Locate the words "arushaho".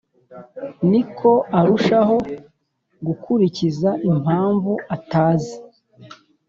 1.59-2.17